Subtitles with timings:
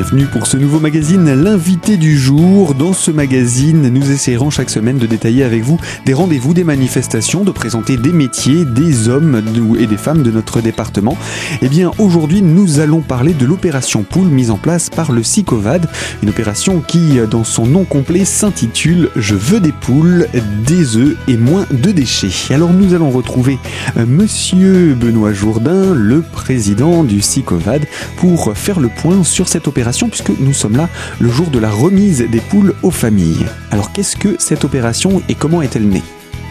[0.00, 2.74] bienvenue pour ce nouveau magazine, l'invité du jour.
[2.74, 7.44] Dans ce magazine, nous essayerons chaque semaine de détailler avec vous des rendez-vous, des manifestations,
[7.44, 9.42] de présenter des métiers, des hommes
[9.78, 11.18] et des femmes de notre département.
[11.60, 15.86] Eh bien, aujourd'hui, nous allons parler de l'opération poule mise en place par le SICOVAD,
[16.22, 20.28] une opération qui, dans son nom complet, s'intitule Je veux des poules,
[20.66, 22.54] des œufs et moins de déchets.
[22.54, 23.58] Alors, nous allons retrouver
[23.98, 27.84] euh, monsieur Benoît Jourdain, le président du SICOVAD,
[28.16, 31.70] pour faire le point sur cette opération puisque nous sommes là le jour de la
[31.70, 33.46] remise des poules aux familles.
[33.70, 36.02] Alors qu'est-ce que cette opération et comment est-elle née?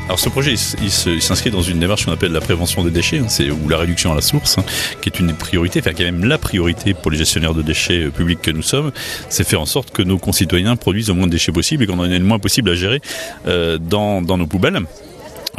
[0.05, 3.43] Alors ce projet, il, s'inscrit dans une démarche qu'on appelle la prévention des déchets, hein,
[3.63, 4.63] ou la réduction à la source, hein,
[5.01, 8.05] qui est une priorité, enfin qui est même la priorité pour les gestionnaires de déchets
[8.05, 8.91] euh, publics que nous sommes,
[9.29, 11.99] c'est faire en sorte que nos concitoyens produisent le moins de déchets possible et qu'on
[11.99, 13.01] en ait le moins possible à gérer
[13.45, 14.81] euh, dans nos poubelles.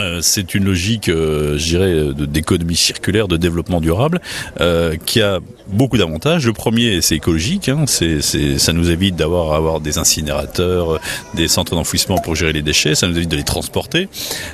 [0.01, 4.21] Euh, c'est une logique, euh, je dirais, d'économie circulaire, de développement durable,
[4.61, 6.47] euh, qui a beaucoup d'avantages.
[6.47, 7.69] Le premier, c'est écologique.
[7.69, 11.01] Hein, ça nous évite d'avoir avoir des incinérateurs,
[11.35, 12.95] des centres d'enfouissement pour gérer les déchets.
[12.95, 14.09] Ça nous évite de les transporter.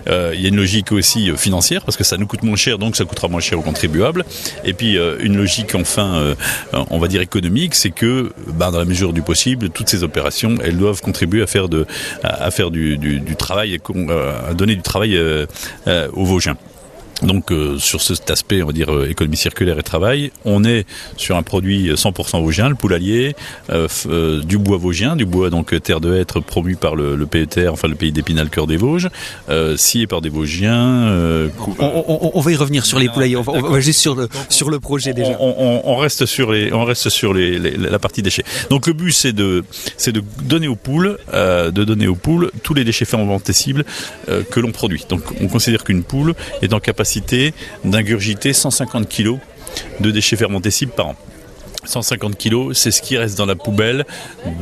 [0.06, 2.96] il y a une logique aussi financière parce que ça nous coûte moins cher, donc
[2.96, 4.24] ça coûtera moins cher aux contribuables.
[4.64, 6.34] Et puis une logique enfin,
[6.90, 10.56] on va dire économique, c'est que, bah, dans la mesure du possible, toutes ces opérations,
[10.62, 11.86] elles doivent contribuer à faire du,
[13.38, 13.78] travail,
[14.48, 15.35] à donner du travail euh, euh,
[15.86, 16.56] aux Vosgiens.
[17.22, 20.86] Donc euh, sur cet aspect, on va dire euh, économie circulaire et travail, on est
[21.16, 23.34] sur un produit 100% vosgien, le poulailler,
[23.70, 27.72] euh, du bois vosgien, du bois donc terre de hêtre promu par le, le PETR,
[27.72, 29.08] enfin le pays d'Épinal, cœur des Vosges,
[29.76, 31.48] scié par des Vosgiens.
[31.78, 33.36] On, va y revenir sur les poulaillers.
[33.36, 35.36] On va, juste sur le sur le projet déjà.
[35.40, 38.44] On, reste sur les on reste sur les, la partie déchets.
[38.68, 39.64] Donc le but c'est de
[39.96, 43.84] c'est de donner aux poules de donner aux poules tous les déchets fermentescibles
[44.26, 45.04] que l'on produit.
[45.08, 47.05] Donc on considère qu'une poule est en capacité
[47.84, 49.38] d'ingurgiter 150 kg
[50.00, 51.16] de déchets fermentescibles par an.
[51.86, 54.04] 150 kilos, c'est ce qui reste dans la poubelle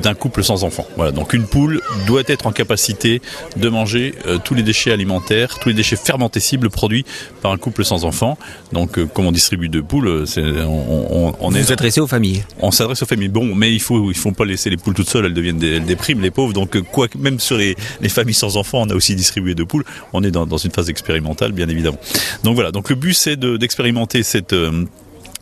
[0.03, 0.87] d'un couple sans enfant.
[0.97, 3.21] Voilà, donc une poule doit être en capacité
[3.57, 7.05] de manger euh, tous les déchets alimentaires, tous les déchets fermentescibles produits
[7.43, 8.39] par un couple sans enfant.
[8.73, 12.07] Donc, euh, comme on distribue de poules, euh, c'est, on, on, Vous est adressé aux
[12.07, 12.45] familles.
[12.61, 13.29] On s'adresse aux familles.
[13.29, 15.27] Bon, mais il faut, il faut pas laisser les poules toutes seules.
[15.27, 16.53] Elles deviennent, des, elles dépriment les pauvres.
[16.53, 19.85] Donc, quoi, même sur les, les, familles sans enfants, on a aussi distribué de poules.
[20.13, 21.99] On est dans, dans une phase expérimentale, bien évidemment.
[22.43, 22.73] Donc voilà.
[22.73, 24.55] Donc le but, c'est de, d'expérimenter cette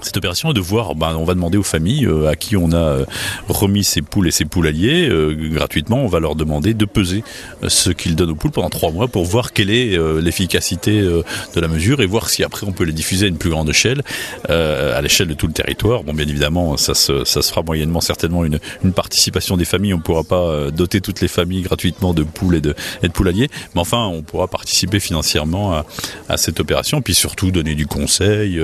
[0.03, 2.73] cette opération est de voir, ben, on va demander aux familles euh, à qui on
[2.73, 3.05] a euh,
[3.49, 7.23] remis ces poules et ces poulaillers euh, gratuitement, on va leur demander de peser
[7.67, 11.69] ce qu'ils donnent aux poules pendant trois mois pour voir quelle est l'efficacité de la
[11.69, 14.03] mesure et voir si après on peut les diffuser à une plus grande échelle,
[14.49, 16.03] à l'échelle de tout le territoire.
[16.03, 18.59] Bon, bien évidemment, ça se, fera moyennement certainement une,
[18.95, 19.95] participation des familles.
[19.95, 23.13] On ne pourra pas doter toutes les familles gratuitement de poules et de, et de
[23.13, 25.87] poulaillers, mais enfin, on pourra participer financièrement à,
[26.29, 28.61] à cette opération, puis surtout donner du conseil,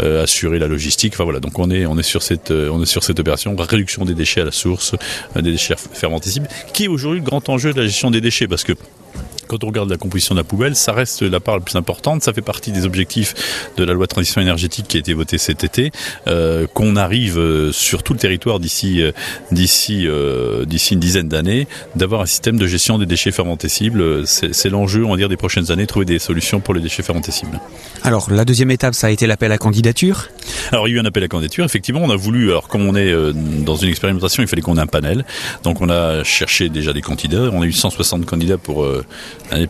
[0.00, 0.81] assurer la logistique
[1.24, 3.54] Voilà, donc on est on est sur cette euh, on est sur cette opération.
[3.56, 4.94] Réduction des déchets à la source,
[5.36, 8.48] euh, des déchets fermentescibles, qui est aujourd'hui le grand enjeu de la gestion des déchets
[8.48, 8.72] parce que
[9.52, 12.22] quand on regarde la composition de la poubelle, ça reste la part la plus importante.
[12.22, 13.34] Ça fait partie des objectifs
[13.76, 15.90] de la loi de transition énergétique qui a été votée cet été,
[16.26, 19.12] euh, qu'on arrive euh, sur tout le territoire d'ici euh,
[19.50, 20.08] d'ici
[20.66, 24.26] d'ici une dizaine d'années d'avoir un système de gestion des déchets fermentescibles.
[24.26, 27.60] C'est l'enjeu, on va dire, des prochaines années, trouver des solutions pour les déchets fermentescibles.
[28.02, 30.28] Alors la deuxième étape, ça a été l'appel à candidature?
[30.70, 31.66] Alors il y a eu un appel à candidature.
[31.66, 33.12] Effectivement, on a voulu, alors comme on est
[33.62, 35.26] dans une expérimentation, il fallait qu'on ait un panel.
[35.62, 37.50] Donc on a cherché déjà des candidats.
[37.52, 38.86] On a eu 160 candidats pour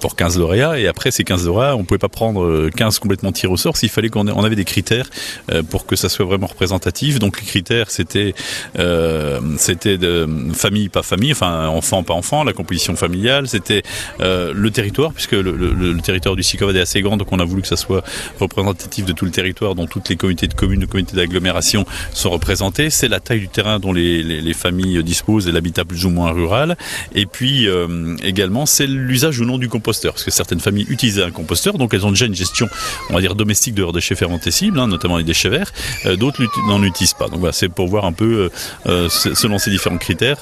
[0.00, 3.32] pour 15 lauréats et après ces 15 lauréats on pouvait pas prendre 15 euh, complètement
[3.32, 5.08] tirés au sort s'il fallait qu'on on avait des critères
[5.50, 7.18] euh, pour que ça soit vraiment représentatif.
[7.18, 8.34] Donc les critères c'était
[8.78, 13.82] euh, c'était de famille pas famille enfin enfant pas enfant la composition familiale c'était
[14.20, 17.38] euh, le territoire puisque le, le, le, territoire du SICOVAD est assez grand donc on
[17.38, 18.02] a voulu que ça soit
[18.40, 22.30] représentatif de tout le territoire dont toutes les comités de communes, les comités d'agglomération sont
[22.30, 26.04] représentés c'est la taille du terrain dont les, les, les familles disposent et l'habitat plus
[26.06, 26.76] ou moins rural.
[27.14, 31.22] Et puis euh, également c'est l'usage ou non du composteur, parce que certaines familles utilisaient
[31.22, 32.68] un composteur, donc elles ont déjà une gestion,
[33.10, 35.72] on va dire, domestique de leurs déchets fermentescibles, hein, notamment les déchets verts,
[36.06, 37.28] euh, d'autres n'en utilisent pas.
[37.28, 38.48] Donc voilà, c'est pour voir un peu, euh,
[38.86, 40.38] euh, selon ces différents critères,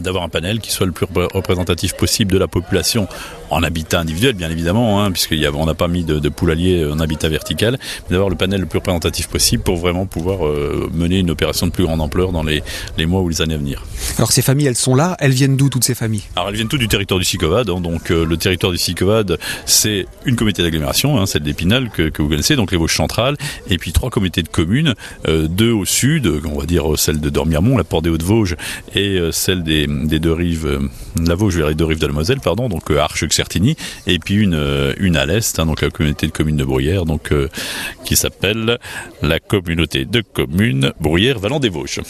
[0.00, 3.08] d'avoir un panel qui soit le plus représentatif possible de la population
[3.50, 7.28] en habitat individuel, bien évidemment, hein, puisqu'on n'a pas mis de, de poulailler en habitat
[7.28, 7.78] vertical,
[8.08, 11.66] mais d'avoir le panel le plus représentatif possible pour vraiment pouvoir euh, mener une opération
[11.66, 12.62] de plus grande ampleur dans les,
[12.98, 13.84] les, mois ou les années à venir.
[14.18, 16.24] Alors ces familles, elles sont là, elles viennent d'où toutes ces familles?
[16.34, 19.38] Alors elles viennent toutes du territoire du Sicovad, hein, donc euh, le territoire du Sicovad,
[19.64, 23.36] c'est une communauté d'agglomération, hein, celle d'Épinal que, que, vous connaissez, donc les Vosges centrales,
[23.70, 24.94] et puis trois comités de communes,
[25.28, 28.56] euh, deux au sud, on va dire celle de Dormirmont, la Porte des Hauts-de-Vosges,
[28.94, 30.80] et celle des des, deux rives,
[31.20, 34.94] la Vosges vers les deux rives de la Moselle, pardon, donc Arche-Certigny, et puis une,
[34.98, 37.32] une à l'est, hein, donc la communauté de communes de Bruyères, donc
[38.04, 38.78] qui s'appelle
[39.22, 42.00] la communauté de communes Bruyères-Vallon des Vosges.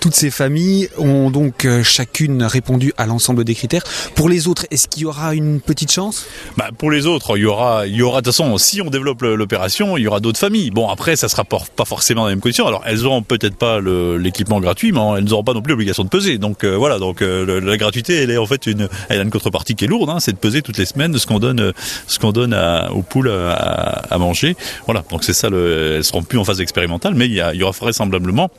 [0.00, 3.84] toutes ces familles ont donc chacune répondu à l'ensemble des critères.
[4.14, 6.26] Pour les autres, est-ce qu'il y aura une petite chance?
[6.56, 8.90] Bah, Pour les autres, il y aura, il y aura de toute façon, si on
[8.90, 10.70] développe l'opération, il y aura d'autres familles.
[10.70, 12.66] Bon, après, ça sera pas forcément dans les mêmes conditions.
[12.66, 16.08] Alors, elles auront peut-être pas l'équipement gratuit, mais elles n'auront pas non plus l'obligation de
[16.08, 16.38] peser.
[16.38, 19.30] Donc euh, voilà, donc euh, la gratuité, elle est en fait une, elle a une
[19.30, 21.72] contrepartie qui est lourde, hein, c'est de peser toutes les semaines ce qu'on donne,
[22.06, 22.54] ce qu'on donne
[22.90, 24.56] aux poules à, manger.
[24.86, 25.48] Voilà, donc c'est ça.
[25.48, 28.50] Le, elles seront plus en phase expérimentale, mais il y aura vraisemblablement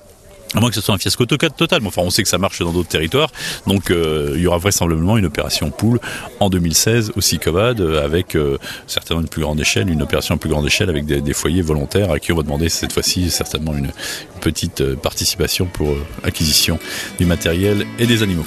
[0.55, 2.59] à moins que ce soit un fiasco total, mais enfin on sait que ça marche
[2.59, 3.29] dans d'autres territoires,
[3.67, 5.99] donc euh, il y aura vraisemblablement une opération poule
[6.39, 8.57] en 2016 au SICOVAD euh, avec euh,
[8.87, 12.11] certainement une plus grande échelle, une opération à plus grande échelle avec des, foyers volontaires
[12.11, 13.91] à qui on va demander cette fois-ci certainement une
[14.39, 15.93] petite participation pour
[16.23, 16.79] acquisition
[17.19, 18.45] du matériel et des animaux.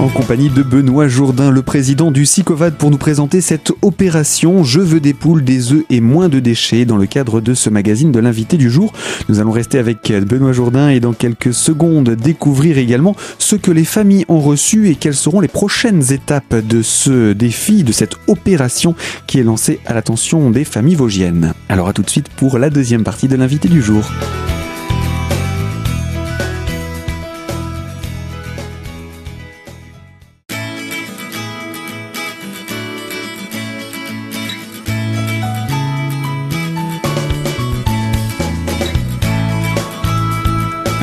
[0.00, 4.80] En compagnie de Benoît Jourdain, le président du SICOVAD, pour nous présenter cette opération Je
[4.80, 8.10] veux des poules, des œufs et moins de déchets dans le cadre de ce magazine
[8.10, 8.94] de l'invité du jour.
[9.28, 13.84] Nous allons rester avec Benoît Jourdain et dans quelques secondes découvrir également ce que les
[13.84, 18.94] familles ont reçu et quelles seront les prochaines étapes de ce défi, de cette opération
[19.26, 21.52] qui est lancée à l'attention des familles vosgiennes.
[21.68, 24.10] Alors à tout de suite pour la deuxième partie de l'invité du jour.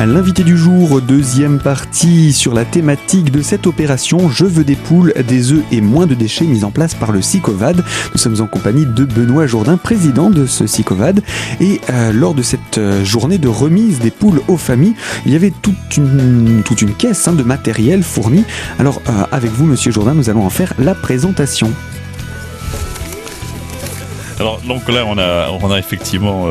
[0.05, 5.11] L'invité du jour, deuxième partie sur la thématique de cette opération Je veux des poules,
[5.27, 7.83] des œufs et moins de déchets mise en place par le SICOVAD.
[8.13, 11.21] Nous sommes en compagnie de Benoît Jourdain, président de ce SICOVAD.
[11.61, 14.93] Et euh, lors de cette euh, journée de remise des poules aux familles,
[15.25, 18.45] il y avait toute une, toute une caisse hein, de matériel fourni.
[18.77, 21.71] Alors euh, avec vous, monsieur Jourdain, nous allons en faire la présentation.
[24.39, 26.45] Alors donc là on a on a effectivement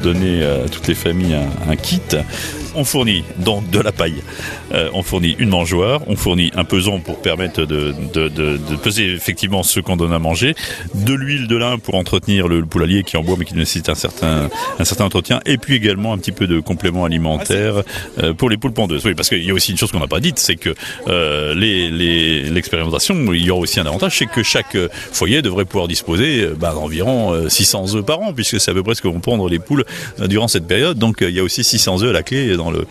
[0.00, 1.36] donné à toutes les familles
[1.68, 2.00] un kit
[2.74, 4.22] on fournit donc de la paille,
[4.72, 7.94] euh, on fournit une mangeoire, on fournit un pesant pour permettre de,
[8.82, 10.54] peser effectivement ce qu'on donne à manger,
[10.94, 13.88] de l'huile de lin pour entretenir le, poulalier qui est en bois mais qui nécessite
[13.88, 14.48] un certain,
[14.78, 17.82] un certain entretien, et puis également un petit peu de complément alimentaire
[18.22, 19.04] euh, pour les poules pondeuses.
[19.04, 20.74] Oui, parce qu'il y a aussi une chose qu'on n'a pas dite, c'est que
[21.08, 24.76] euh, l'expérimentation, il y aura aussi un avantage, c'est que chaque
[25.12, 28.94] foyer devrait pouvoir disposer bah, d'environ 600 œufs par an, puisque c'est à peu près
[28.94, 29.84] ce que vont pondre les poules
[30.18, 30.98] durant cette période.
[30.98, 32.86] Donc il y a aussi 600 œufs à la clé le,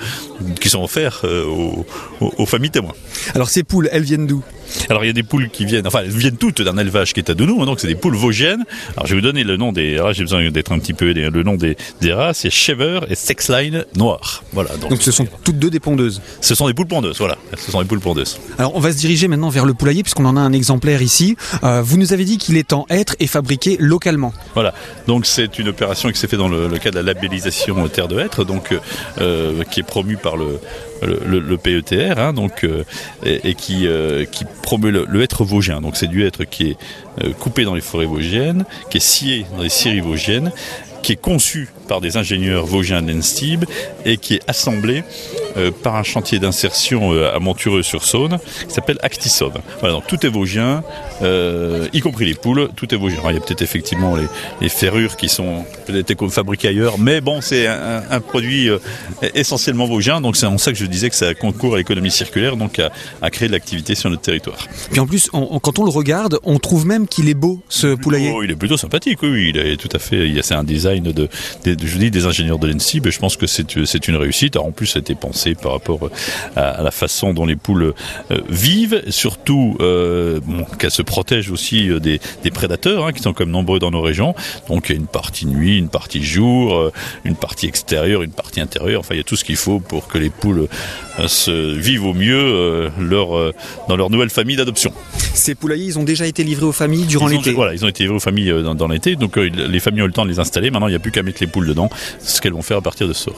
[0.59, 1.45] qui sont offerts euh,
[2.19, 2.93] aux, familles témoins.
[3.35, 4.43] Alors ces poules, elles viennent d'où?
[4.89, 7.19] Alors il y a des poules qui viennent, enfin elles viennent toutes d'un élevage qui
[7.19, 8.63] est à Dounou, hein, donc c'est des poules vosgiennes.
[8.95, 11.11] Alors je vais vous donner le nom des races, j'ai besoin d'être un petit peu
[11.13, 14.43] le nom des, des races, c'est Chever et Sexline Noir.
[14.53, 14.69] Voilà.
[14.77, 16.21] Donc, ce sont toutes deux des pondeuses.
[16.41, 17.37] Ce sont des poules pondeuses, voilà.
[17.57, 18.39] Ce sont des poules pondeuses.
[18.57, 21.35] Alors on va se diriger maintenant vers le poulailler puisqu'on en a un exemplaire ici.
[21.63, 24.33] Euh, vous nous avez dit qu'il est en être et fabriqué localement.
[24.53, 24.73] Voilà.
[25.07, 28.19] Donc c'est une opération qui s'est faite dans le, cadre de la labellisation terre de
[28.19, 28.73] hêtre, donc
[29.19, 30.59] euh, qui est promue par le
[31.57, 32.83] PETR, hein, donc, euh,
[33.23, 34.25] et, qui, euh,
[34.61, 35.81] promeut le, hêtre vosgien.
[35.81, 36.77] Donc c'est du hêtre qui est
[37.23, 40.51] euh, coupé dans les forêts vosgiennes, qui est scié dans les scieries vosgiennes,
[41.01, 43.65] qui est conçu par des ingénieurs vosgiens d'Enstib
[44.05, 45.03] et qui est assemblé
[45.57, 49.59] euh, par un chantier d'insertion euh, à Montureux-sur-Saône qui s'appelle Actisov.
[49.81, 50.85] Voilà, donc tout est vosgien,
[51.21, 53.19] euh, y compris les poules, tout est vosgien.
[53.27, 54.15] il y a peut-être effectivement
[54.61, 58.69] les, ferrures qui sont peut-être fabriquées ailleurs, mais bon, c'est un, produit
[59.35, 62.55] essentiellement vosgien, donc c'est en ça que je disais que ça concourt à l'économie circulaire,
[62.55, 64.65] donc à, créer de l'activité sur notre territoire.
[64.89, 68.33] Puis en plus, quand on le regarde, on trouve même qu'il est beau, ce poulailler.
[68.43, 71.27] il est plutôt sympathique, oui, il est tout à fait, c'est un design de,
[71.83, 74.55] je dis des ingénieurs de l'ENSIB et je pense que c'est, c'est une réussite.
[74.55, 76.09] Alors en plus, ça a été pensé par rapport
[76.55, 77.93] à, la façon dont les poules
[78.31, 80.39] euh, vivent, surtout euh,
[80.79, 82.19] qu'elles se protègent aussi euh, des,
[82.51, 84.35] prédateurs hein, qui sont comme nombreux dans nos régions.
[84.67, 86.91] Donc il y a une partie nuit, une partie jour,
[87.23, 88.99] une partie extérieure, une partie intérieure.
[88.99, 90.67] Enfin, il y a tout ce qu'il faut pour que les poules
[91.27, 93.53] se vivent au mieux leur,
[93.87, 94.93] dans leur nouvelle famille d'adoption.
[95.33, 97.53] Ces poulaillers, ils ont déjà été livrés aux familles durant l'été.
[97.53, 99.15] Voilà, ils ont été livrés aux familles dans, l'été.
[99.15, 100.71] Donc les familles ont eu le temps de les installer.
[100.71, 101.89] Maintenant, il n'y a plus qu'à mettre les poules dedans.
[102.19, 103.35] C'est ce qu'elles vont faire à partir de ce soir.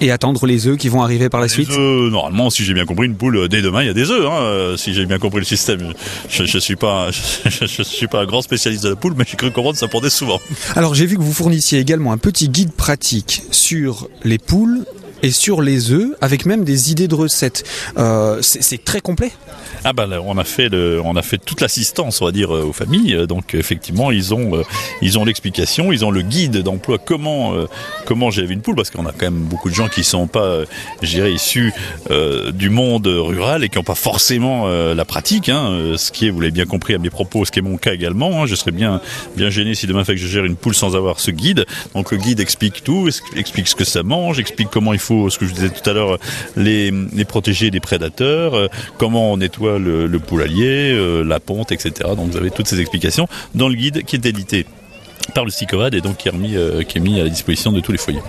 [0.00, 1.70] Et attendre les œufs qui vont arriver par la suite?
[1.70, 4.26] Normalement, si j'ai bien compris, une poule, euh, dès demain, il y a des œufs.
[4.26, 5.94] Hein, euh, si j'ai bien compris le système.
[6.28, 7.10] Je ne suis, pas,
[7.46, 9.88] je, suis pas un grand spécialiste de la poule, mais j'ai cru comprendre que ça
[9.88, 10.38] pendait souvent.
[10.74, 14.84] Alors, j'ai vu que vous fournissiez également un petit guide pratique sur les poules,
[15.22, 17.64] et sur les œufs, avec même des idées de recettes.
[17.98, 19.32] Euh, c'est très complet.
[19.84, 23.26] Ah bah on a fait on a fait toute l'assistance, on va dire, aux familles.
[23.28, 24.62] Donc effectivement, ils ont,
[25.02, 27.54] ils ont l'explication, ils ont le guide d'emploi comment,
[28.04, 30.62] comment gérer une poule, parce qu'on a quand même beaucoup de gens qui sont pas,
[31.02, 31.72] je issus
[32.52, 35.48] du monde rural et qui n'ont pas forcément la pratique.
[35.48, 37.76] Hein, ce qui est, vous l'avez bien compris à mes propos, ce qui est mon
[37.76, 38.42] cas également.
[38.42, 38.46] Hein.
[38.46, 39.00] je serais bien,
[39.36, 41.66] bien gêné si demain fait que je gère une poule sans avoir ce guide.
[41.94, 45.38] Donc le guide explique tout, explique ce que ça mange, explique comment il faut, ce
[45.38, 46.18] que je disais tout à l'heure,
[46.56, 51.72] les, les protéger des prédateurs, euh, comment on nettoie le, le poulailler, euh, la ponte,
[51.72, 51.92] etc.
[52.16, 54.66] Donc vous avez toutes ces explications dans le guide qui est édité
[55.36, 57.70] par le SICOVAD et donc qui est, remis, euh, qui est mis à la disposition
[57.70, 58.22] de tous les foyers.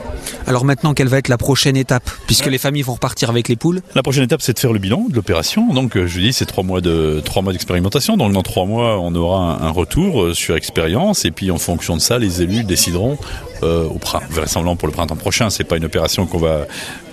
[0.46, 3.56] Alors maintenant, quelle va être la prochaine étape Puisque les familles vont repartir avec les
[3.56, 5.74] poules La prochaine étape, c'est de faire le bilan de l'opération.
[5.74, 8.18] Donc, euh, je dis, c'est trois mois de trois mois d'expérimentation.
[8.18, 11.96] Donc, dans trois mois, on aura un, retour euh, sur expérience et puis en fonction
[11.96, 13.18] de ça, les élus décideront
[13.62, 15.50] au printemps, vraisemblablement pour le printemps prochain.
[15.50, 16.68] C'est pas une opération qu'on va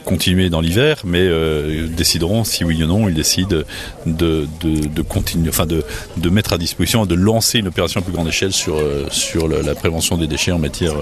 [0.04, 3.62] continuer dans l'hiver, mais euh, décideront si oui ou non ils décident
[4.06, 5.82] de, de, continuer, enfin de,
[6.16, 9.49] de, mettre à disposition, de lancer une opération à plus grande échelle sur, euh, sur
[9.49, 10.94] la prévention des déchets en matière,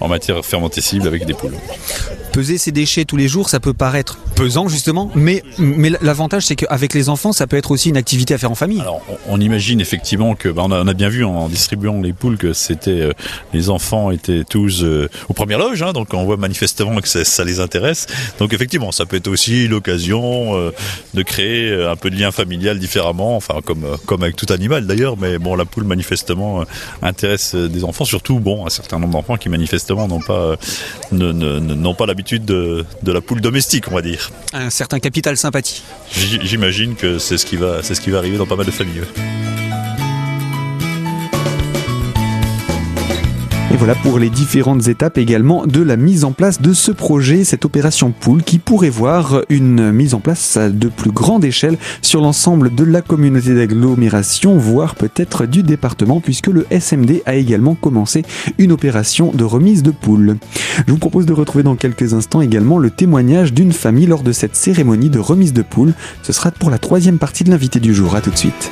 [0.00, 1.54] en matière fermentescible avec des poules.
[2.32, 6.56] Peser ces déchets tous les jours, ça peut paraître pesant justement, mais, mais l'avantage c'est
[6.56, 8.80] qu'avec les enfants, ça peut être aussi une activité à faire en famille.
[8.80, 12.52] Alors on, imagine effectivement que, bah, on, a, bien vu en distribuant les poules que
[12.52, 13.12] c'était euh,
[13.52, 14.84] les enfants étaient tous
[15.28, 18.06] aux premières loges, hein, donc on voit manifestement que ça, ça les intéresse.
[18.38, 20.70] Donc effectivement, ça peut être aussi l'occasion euh,
[21.14, 24.46] de créer euh, un peu de lien familial différemment, enfin comme euh, comme avec tout
[24.50, 25.16] animal d'ailleurs.
[25.16, 26.64] Mais bon, la poule manifestement
[27.02, 30.56] intéresse des enfants, surtout bon un certain nombre d'enfants qui manifestement n'ont pas
[31.12, 34.30] n'ont pas l'habitude de, de la poule domestique, on va dire.
[34.52, 35.82] Un certain capital sympathie.
[36.12, 38.70] J'imagine que c'est ce qui va c'est ce qui va arriver dans pas mal de
[38.70, 39.02] familles.
[43.84, 47.64] Voilà pour les différentes étapes également de la mise en place de ce projet, cette
[47.64, 52.72] opération poule qui pourrait voir une mise en place de plus grande échelle sur l'ensemble
[52.72, 58.22] de la communauté d'agglomération, voire peut-être du département, puisque le SMD a également commencé
[58.58, 60.36] une opération de remise de poules.
[60.86, 64.30] Je vous propose de retrouver dans quelques instants également le témoignage d'une famille lors de
[64.30, 65.94] cette cérémonie de remise de poules.
[66.22, 68.14] Ce sera pour la troisième partie de l'invité du jour.
[68.14, 68.70] À tout de suite.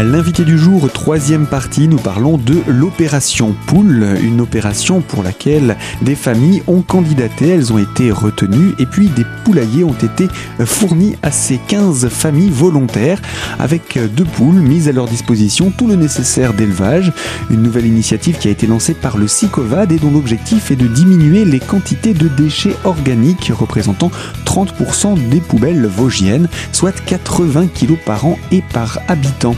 [0.00, 6.14] L'invité du jour, troisième partie, nous parlons de l'opération Poule, une opération pour laquelle des
[6.14, 10.28] familles ont candidaté, elles ont été retenues et puis des poulaillers ont été
[10.64, 13.20] fournis à ces 15 familles volontaires
[13.58, 17.12] avec deux poules mises à leur disposition, tout le nécessaire d'élevage.
[17.50, 20.86] Une nouvelle initiative qui a été lancée par le SICOVAD et dont l'objectif est de
[20.86, 24.12] diminuer les quantités de déchets organiques représentant
[24.44, 29.56] 30% des poubelles vosgiennes, soit 80 kg par an et par habitant.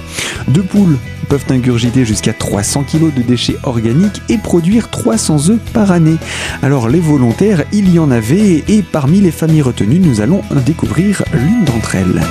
[0.48, 5.92] Deux poules peuvent ingurgiter jusqu'à 300 kg de déchets organiques et produire 300 œufs par
[5.92, 6.16] année.
[6.62, 11.22] Alors les volontaires, il y en avait et parmi les familles retenues, nous allons découvrir
[11.32, 12.22] l'une d'entre elles.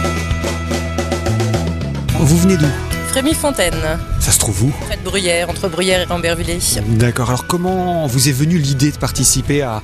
[2.20, 2.89] Vous venez d'où?
[3.20, 4.00] Frémy-Fontaine.
[4.22, 6.60] Ça se trouve où Près de Bruyère, entre Bruyère et Rambervillers.
[6.88, 7.28] D'accord.
[7.28, 9.82] Alors comment vous est venue l'idée de participer à,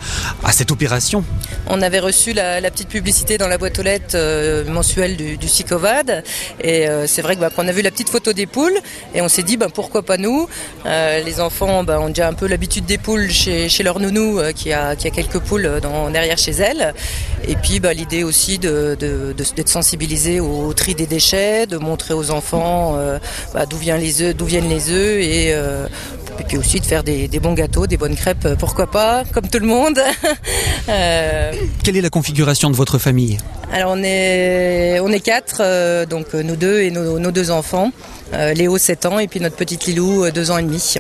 [0.52, 1.26] cette opération?
[1.68, 5.50] On avait reçu la, petite publicité dans la boîte aux lettres euh, mensuelle du, du
[5.50, 6.24] SICOVAD.
[6.62, 8.78] Et euh, c'est vrai bah, qu'on a vu la petite photo des poules
[9.14, 10.48] et on s'est dit bah, pourquoi pas nous?
[10.86, 14.72] Euh, Les enfants bah, ont déjà un peu l'habitude des poules chez, leur nounou qui,
[14.72, 16.94] a, qui a quelques poules dans, derrière chez elle.
[17.50, 22.32] Et puis l'idée aussi d'être de, de, sensibilisé au tri des déchets, de montrer aux
[22.32, 22.98] enfants
[23.54, 25.88] bah, d'où viennent les œufs, d'où viennent les œufs et, euh,
[26.48, 29.60] puis aussi de faire des, bons gâteaux, des bonnes crêpes, euh, pourquoi pas, comme tout
[29.60, 30.00] le monde.
[30.88, 31.52] Euh,
[31.84, 33.40] Quelle est la configuration de votre famille
[33.74, 37.92] Alors on est on est quatre, donc nous deux et nos, nos deux enfants.
[38.32, 40.98] Léo 7 ans et puis notre petite Lilou 2 ans et demi.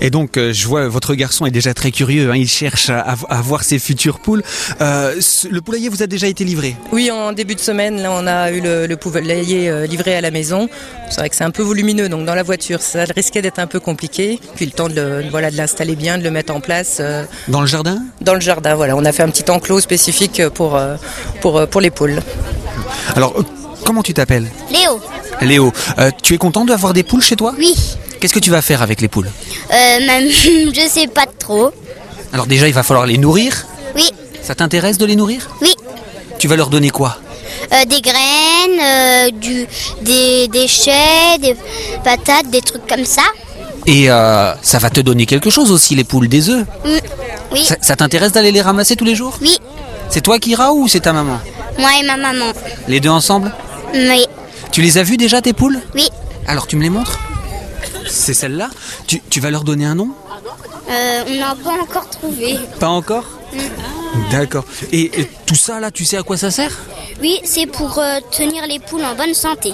[0.00, 2.30] Et donc, euh, je vois votre garçon est déjà très curieux.
[2.30, 4.42] Hein, il cherche à, voir ses futures poules.
[4.80, 5.20] Euh,
[5.50, 6.76] le poulailler vous a déjà été livré?
[6.92, 10.30] Oui, en début de semaine, là, on a eu le, poulailler euh, livré à la
[10.30, 10.68] maison.
[11.10, 13.66] C'est vrai que c'est un peu volumineux, donc dans la voiture, ça risquait d'être un
[13.66, 14.38] peu compliqué.
[14.56, 17.00] Puis le temps de, voilà, de l'installer bien, de le mettre en place.
[17.48, 18.02] Dans le jardin?
[18.20, 18.96] Dans le jardin, voilà.
[18.96, 20.80] On a fait un petit enclos spécifique pour,
[21.40, 22.20] pour, pour les poules.
[23.16, 23.34] Alors,
[23.84, 24.46] comment tu t'appelles?
[24.70, 25.00] Léo.
[25.40, 25.72] Léo,
[26.22, 27.54] tu es content d'avoir des poules chez toi?
[27.58, 27.74] Oui.
[28.20, 29.30] Qu'est-ce que tu vas faire avec les poules
[29.72, 31.72] euh, même, Je sais pas trop.
[32.32, 34.10] Alors déjà, il va falloir les nourrir Oui.
[34.42, 35.74] Ça t'intéresse de les nourrir Oui.
[36.38, 37.18] Tu vas leur donner quoi
[37.72, 39.66] euh, Des graines, euh, du,
[40.02, 41.56] des déchets, des
[42.04, 43.22] patates, des trucs comme ça.
[43.86, 46.66] Et euh, ça va te donner quelque chose aussi, les poules, des œufs.
[46.84, 46.88] Mm.
[47.52, 49.56] Oui, Ça, ça t'intéresse d'aller les ramasser tous les jours oui,
[50.08, 51.40] C'est toi qui iras ou c'est ta maman
[51.78, 52.52] moi et ma maman.
[52.88, 53.52] Les deux ensemble
[53.94, 54.26] Oui,
[54.70, 56.08] Tu les as vues déjà, tes poules oui.
[56.46, 57.18] Alors tu me les montres
[58.10, 58.68] C'est celle-là
[59.06, 60.10] tu, tu vas leur donner un nom
[60.90, 62.58] Euh, on n'a pas encore trouvé.
[62.78, 63.24] Pas encore
[64.32, 64.64] D'accord.
[64.92, 66.76] Et, et tout ça, là, tu sais à quoi ça sert?
[67.22, 69.72] Oui, c'est pour euh, tenir les poules en bonne santé.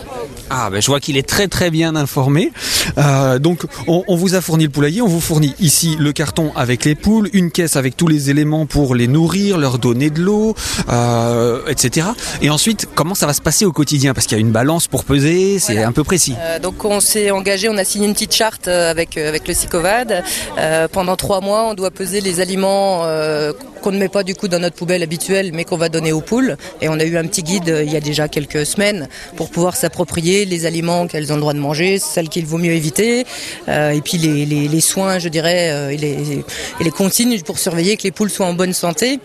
[0.51, 2.53] Ah, ben je vois qu'il est très très bien informé.
[2.99, 6.53] Euh, donc, on, on vous a fourni le poulailler, on vous fournit ici le carton
[6.55, 10.21] avec les poules, une caisse avec tous les éléments pour les nourrir, leur donner de
[10.21, 10.55] l'eau,
[10.89, 12.09] euh, etc.
[12.43, 14.15] Et ensuite, comment ça va se passer au quotidien?
[14.15, 15.89] Parce qu'il y a une balance pour peser, c'est Voilà.
[15.89, 16.35] un peu précis.
[16.39, 20.23] Euh, donc on s'est engagé, on a signé une petite charte avec, avec le SICOVAD.
[20.59, 24.35] Euh, pendant trois mois, on doit peser les aliments euh, qu'on ne met pas du
[24.35, 26.57] coup dans notre poubelle habituelle, mais qu'on va donner aux poules.
[26.81, 29.51] Et on a eu un petit guide euh, il y a déjà quelques semaines pour
[29.51, 33.25] pouvoir s'approprier les aliments qu'elles ont le droit de manger, celles qu'il vaut mieux éviter,
[33.69, 36.45] euh, et puis les, soins, je dirais, euh, et, les,
[36.81, 39.21] et les consignes pour surveiller que les poules soient en bonne santé.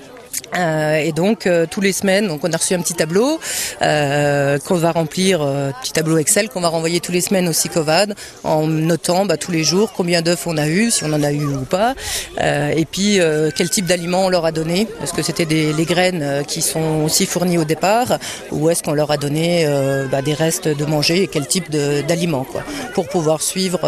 [0.57, 3.39] Euh, et donc euh, tous les semaines, donc on a reçu un petit tableau
[3.81, 7.53] euh, qu'on va remplir, euh, petit tableau Excel qu'on va renvoyer tous les semaines au
[7.53, 11.23] Sicovad en notant bah, tous les jours combien d'œufs on a eu, si on en
[11.23, 11.95] a eu ou pas,
[12.39, 13.19] et puis
[13.55, 17.03] quel type d'aliments on leur a donné, parce que c'était des les graines qui sont
[17.05, 18.17] aussi fournies au départ,
[18.51, 19.65] ou est-ce qu'on leur a donné
[20.11, 23.79] bah, des restes de manger et quel type d'aliments quoi, pour pouvoir suivre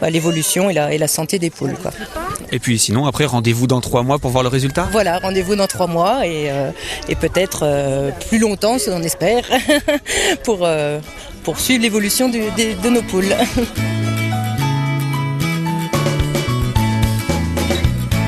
[0.00, 1.76] bah, l'évolution et la, et la santé des poules.
[1.80, 1.90] Quoi.
[2.52, 4.88] Et puis sinon, après, rendez-vous dans trois mois pour voir le résultat?
[4.92, 6.70] Voilà, rendez-vous dans trois mois et, euh,
[7.20, 9.44] peut-être euh, plus longtemps, si on espère,
[10.44, 11.00] pour, euh,
[11.44, 13.34] pour suivre l'évolution de nos poules.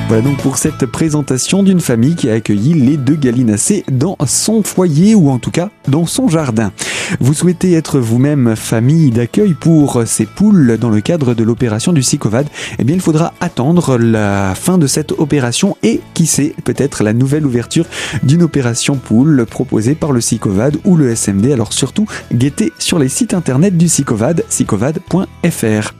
[0.09, 4.61] Voilà donc pour cette présentation d'une famille qui a accueilli les deux gallinacés dans son
[4.61, 6.71] foyer ou en tout cas dans son jardin.
[7.19, 12.03] Vous souhaitez être vous-même famille d'accueil pour ces poules dans le cadre de l'opération du
[12.03, 12.47] Sicovad
[12.79, 17.13] Eh bien il faudra attendre la fin de cette opération et qui sait peut-être la
[17.13, 17.85] nouvelle ouverture
[18.23, 21.51] d'une opération poule proposée par le Sicovad ou le SMD.
[21.51, 25.93] Alors surtout guettez sur les sites internet du Sicovad, sicovad.fr.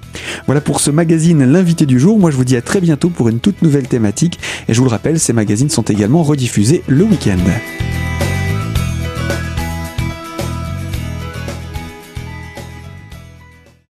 [0.46, 2.20] Voilà pour ce magazine L'invité du jour.
[2.20, 4.40] Moi, je vous dis à très bientôt pour une toute nouvelle thématique.
[4.68, 7.38] Et je vous le rappelle, ces magazines sont également rediffusés le week-end.